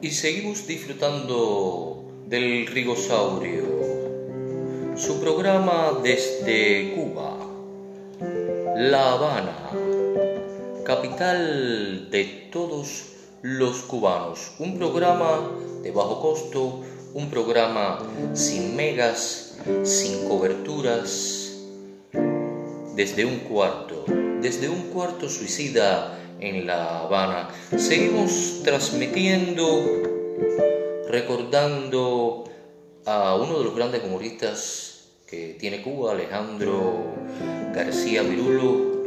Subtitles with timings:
[0.00, 3.64] Y seguimos disfrutando del Rigosaurio,
[4.96, 7.38] su programa desde Cuba,
[8.76, 9.70] La Habana,
[10.84, 13.12] capital de todos
[13.42, 14.52] los cubanos.
[14.58, 15.50] Un programa
[15.82, 16.80] de bajo costo,
[17.14, 17.98] un programa
[18.34, 21.60] sin megas, sin coberturas,
[22.94, 24.04] desde un cuarto,
[24.40, 27.48] desde un cuarto suicida en La Habana.
[27.76, 30.02] Seguimos transmitiendo,
[31.08, 32.44] recordando
[33.06, 37.14] a uno de los grandes humoristas que tiene Cuba, Alejandro
[37.74, 39.02] García Virulo,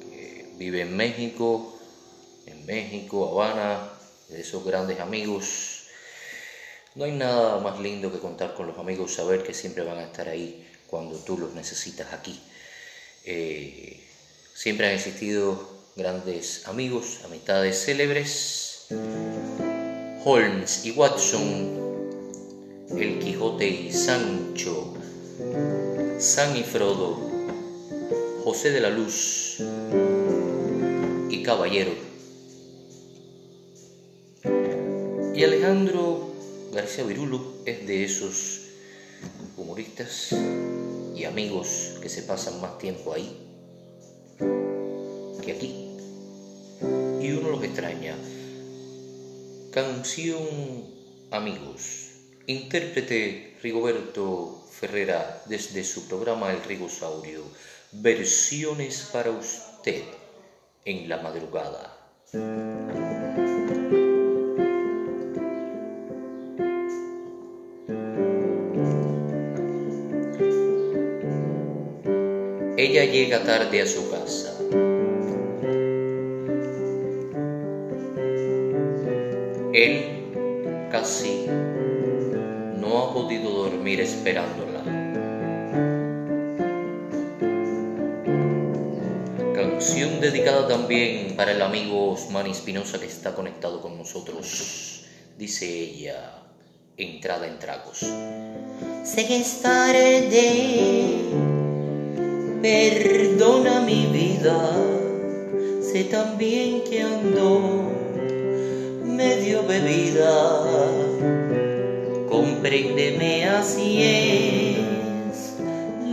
[0.00, 1.78] que vive en México,
[2.46, 3.90] en México, Habana,
[4.28, 5.88] de esos grandes amigos.
[6.94, 10.04] No hay nada más lindo que contar con los amigos, saber que siempre van a
[10.04, 12.40] estar ahí cuando tú los necesitas aquí.
[13.24, 14.00] Eh,
[14.54, 18.86] siempre han existido grandes amigos, amistades célebres.
[20.24, 24.94] Holmes y Watson, el Quijote y Sancho,
[26.18, 27.18] San y Frodo,
[28.42, 29.58] José de la Luz
[31.28, 31.92] y Caballero.
[35.34, 36.32] Y Alejandro
[36.72, 38.60] García Virulo es de esos
[39.56, 40.30] humoristas
[41.14, 43.43] y amigos que se pasan más tiempo ahí
[44.38, 45.96] que aquí.
[47.20, 48.14] Y uno los extraña.
[49.72, 50.94] Canción
[51.30, 52.10] Amigos.
[52.46, 57.42] Intérprete Rigoberto Ferrera desde su programa El Rigosaurio.
[57.92, 60.02] Versiones para usted
[60.84, 61.96] en la madrugada.
[72.76, 74.52] Ella llega tarde a su casa.
[79.72, 81.46] Él casi
[82.80, 84.82] no ha podido dormir esperándola.
[89.54, 95.04] Canción dedicada también para el amigo Osman Espinosa que está conectado con nosotros.
[95.38, 96.42] Dice ella,
[96.96, 98.00] entrada en tragos.
[99.04, 101.63] Sé que es tarde,
[102.64, 104.58] perdona mi vida,
[105.82, 107.90] sé también que ando
[109.04, 110.62] medio bebida,
[112.30, 115.56] compréndeme así es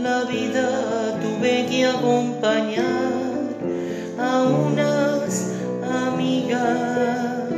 [0.02, 3.14] la vida, tuve que acompañar
[4.18, 5.54] a unas
[5.90, 7.48] amigas.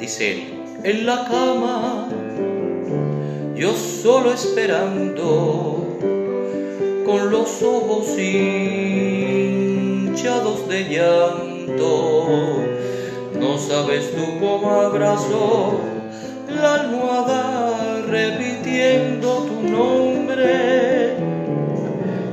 [0.00, 0.40] Dice él,
[0.82, 2.08] en la cama,
[3.54, 5.79] yo solo esperando,
[7.10, 8.98] con los ojos hinchados
[10.68, 12.62] de llanto.
[13.34, 15.80] No sabes tú cómo abrazo
[16.48, 21.16] la almohada repitiendo tu nombre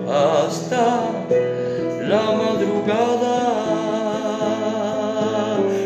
[0.08, 1.10] hasta
[2.08, 3.38] la madrugada.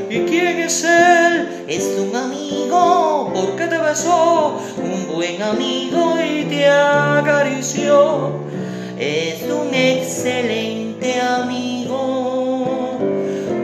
[0.10, 1.64] ¿Y quién es él?
[1.68, 4.58] Es un amigo, ¿Por qué te besó?
[4.78, 8.51] un buen amigo y te acarició.
[9.02, 13.00] Es un excelente amigo.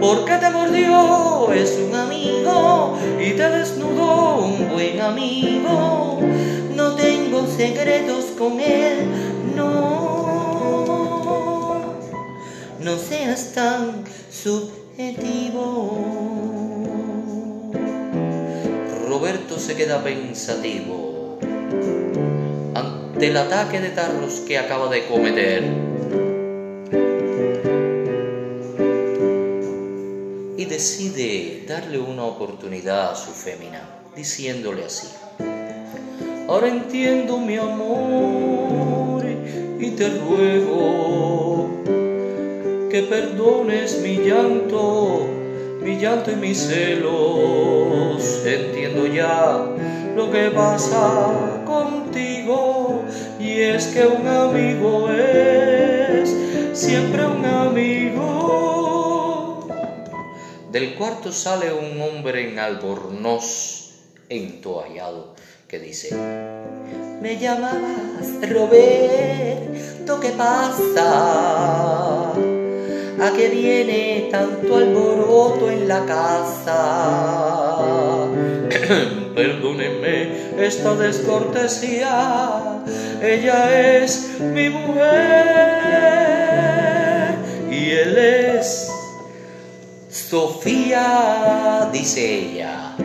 [0.02, 1.54] ¿Por qué te mordió?
[1.54, 4.40] Es un amigo y te desnudó.
[4.40, 6.22] un buen amigo.
[6.76, 9.12] No tengo secretos con él,
[9.56, 11.04] no.
[12.80, 16.00] No seas tan subjetivo.
[19.08, 21.08] Roberto se queda pensativo
[23.18, 25.64] ante el ataque de tarros que acaba de cometer.
[30.56, 33.82] Y decide darle una oportunidad a su fémina,
[34.16, 35.08] diciéndole así.
[36.48, 39.26] Ahora entiendo mi amor
[39.80, 41.70] y te ruego
[42.92, 45.26] que perdones mi llanto,
[45.82, 48.44] mi llanto y mis celos.
[48.46, 49.66] Entiendo ya
[50.16, 51.57] lo que pasa
[53.58, 56.30] y es que un amigo es
[56.74, 58.88] siempre un amigo.
[60.72, 63.94] Del cuarto sale un hombre en albornoz,
[64.30, 65.34] entoallado,
[65.68, 66.16] que dice,
[67.20, 72.34] Me llamabas Roberto, ¿qué pasa?
[72.34, 76.68] ¿A qué viene tanto alboroto en la casa?
[79.38, 82.82] Perdóneme esta descortesía,
[83.22, 84.96] ella es mi mujer
[87.70, 88.92] y él es
[90.10, 92.96] Sofía, dice ella.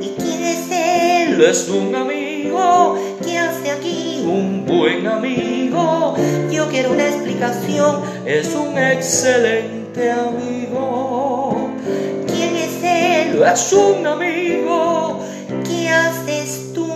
[0.00, 1.40] ¿Y quién es él?
[1.44, 4.24] Es un amigo, ¿Qué hace aquí?
[4.26, 6.16] un buen amigo,
[6.50, 8.02] Yo quiero una explicación.
[8.26, 11.70] es un excelente amigo.
[12.26, 13.42] ¿Quién es él?
[13.44, 15.20] Es un amigo,
[15.88, 16.86] ¿Qué haces tú?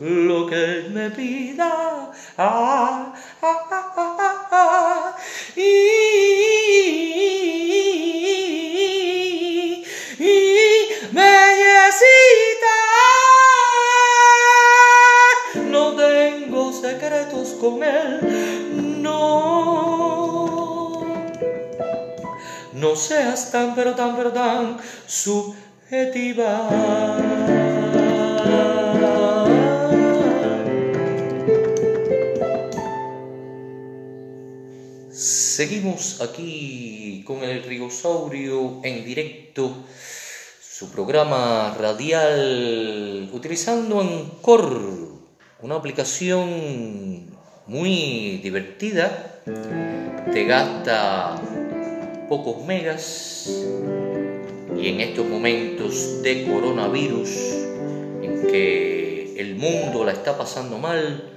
[0.00, 2.10] lo que me pida.
[2.36, 5.16] Ah, ah, ah, ah, ah, ah.
[5.54, 5.60] Y,
[10.18, 12.78] y, bellecita,
[15.70, 18.01] no tengo secretos con él,
[22.82, 24.76] No seas tan, pero tan, pero tan
[25.06, 26.68] subjetiva.
[35.12, 39.76] Seguimos aquí con el Rigosaurio en directo,
[40.60, 45.20] su programa radial, utilizando Anchor,
[45.60, 47.30] una aplicación
[47.68, 49.40] muy divertida,
[50.32, 51.51] te gasta
[52.32, 53.46] pocos megas.
[54.74, 57.28] Y en estos momentos de coronavirus
[58.22, 61.30] en que el mundo la está pasando mal,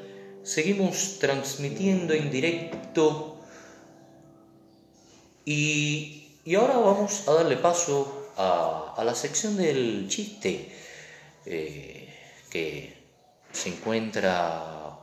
[0.44, 3.42] seguimos transmitiendo en directo.
[5.44, 10.72] Y, y ahora vamos a darle paso a, la sección del chiste
[11.46, 12.08] eh,
[12.50, 12.94] que
[13.52, 14.98] se encuentra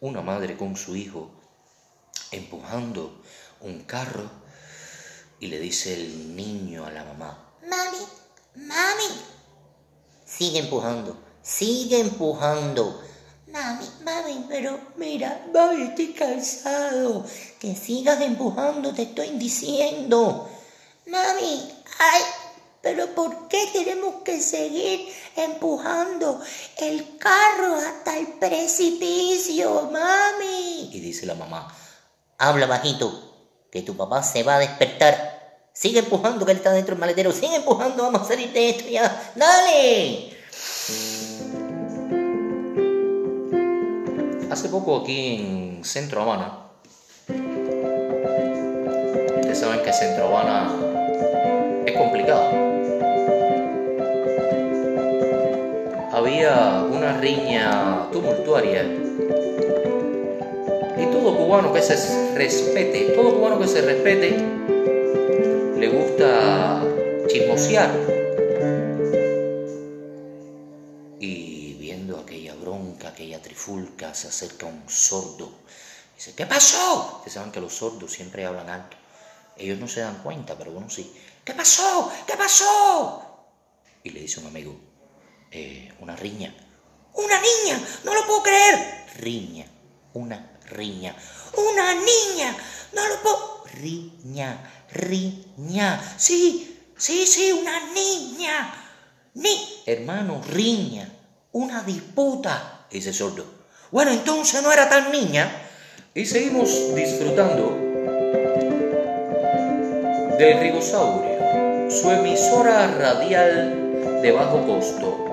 [0.00, 1.30] una madre con su hijo
[2.30, 3.20] empujando
[3.60, 4.42] un carro
[5.42, 7.98] y le dice el niño a la mamá, Mami,
[8.64, 9.08] mami.
[10.24, 13.02] sigue empujando, sigue empujando.
[13.48, 17.26] Mami, mami, pero mira, mami, estoy cansado.
[17.58, 20.48] Que sigas empujando, te estoy diciendo.
[21.06, 22.22] Mami, ay,
[22.80, 26.40] pero ¿por qué tenemos que seguir empujando
[26.78, 30.88] el carro hasta el precipicio, mami?
[30.92, 31.76] Y dice la mamá,
[32.38, 33.32] habla bajito,
[33.72, 35.31] que tu papá se va a despertar.
[35.82, 37.32] Sigue empujando, que él está dentro del maletero.
[37.32, 39.32] Sigue empujando, vamos a salir de esto ya.
[39.34, 40.28] ¡Dale!
[44.48, 46.68] Hace poco aquí en Centro Habana,
[49.40, 50.72] ustedes saben que Centro Habana
[51.84, 52.44] es complicado.
[56.12, 58.84] Había una riña tumultuaria
[60.96, 64.62] y todo cubano que se respete, todo cubano que se respete,
[65.82, 66.80] le gusta
[67.26, 67.90] chismosear.
[71.18, 75.50] Y viendo aquella bronca, aquella trifulca, se acerca un sordo.
[76.14, 77.16] Dice, ¿qué pasó?
[77.16, 78.96] Ustedes saben que los sordos siempre hablan alto.
[79.56, 81.12] Ellos no se dan cuenta, pero uno sí.
[81.44, 82.12] ¿Qué pasó?
[82.28, 83.48] ¿Qué pasó?
[84.04, 84.76] Y le dice un amigo,
[85.50, 86.54] "Eh, una riña.
[87.14, 89.06] Una niña, no lo puedo creer.
[89.16, 89.66] Riña,
[90.14, 91.16] una riña.
[91.56, 92.56] Una niña,
[92.92, 93.64] no lo puedo...
[93.72, 96.00] Riña, riña.
[96.16, 98.74] Sí, sí, sí, una niña.
[99.34, 99.82] Ni...
[99.86, 101.08] Hermano, riña.
[101.52, 102.86] Una disputa.
[102.90, 103.44] Dice sordo.
[103.90, 105.50] Bueno, entonces no era tan niña.
[106.14, 107.78] Y seguimos disfrutando
[110.38, 115.24] del Rigosaurio, su emisora radial de bajo costo.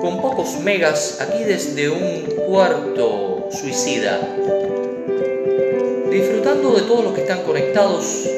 [0.00, 4.18] Con pocos megas aquí desde un cuarto suicida.
[6.10, 8.28] Disfrutando de todos los que están conectados,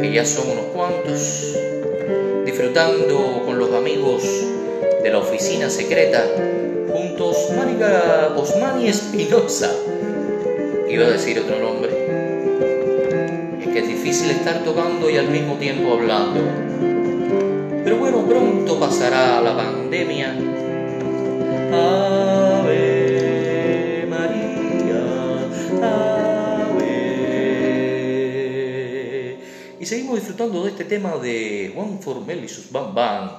[0.00, 1.56] que ya son unos cuantos.
[2.44, 4.22] Disfrutando con los amigos
[5.02, 6.24] de la oficina secreta,
[6.92, 9.70] juntos Mónica Osmani Espinosa.
[10.88, 11.90] Iba a decir otro nombre.
[13.60, 16.40] Es que es difícil estar tocando y al mismo tiempo hablando.
[17.84, 20.34] Pero bueno, pronto pasará la pandemia.
[21.72, 22.27] Ave
[29.98, 33.36] seguimos disfrutando de este tema de Juan Formel y sus Bam Bam.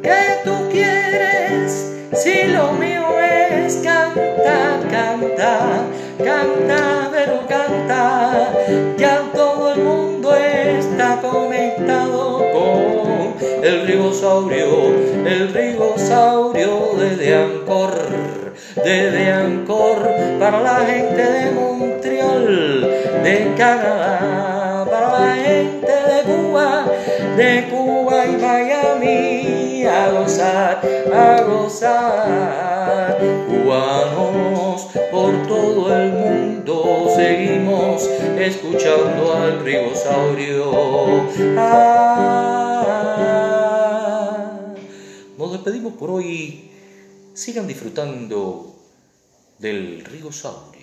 [0.00, 5.86] ¿Qué tú quieres si lo mío es cantar, cantar,
[6.18, 8.56] cantar, pero cantar?
[8.96, 14.94] Ya todo el mundo está conectado con el rigosaurio,
[15.26, 18.45] el rigosaurio desde Ancor,
[18.76, 22.80] desde Ancor para la gente de Montreal,
[23.22, 26.86] de Canadá, para la gente de Cuba,
[27.36, 30.80] de Cuba y Miami, a gozar,
[31.12, 33.18] a gozar.
[33.48, 41.26] Cubanos por todo el mundo seguimos escuchando al ribosaurio.
[41.56, 41.96] Ah,
[45.38, 46.75] nos despedimos por hoy.
[47.36, 48.74] Sigan disfrutando
[49.58, 50.75] del ribosaurio.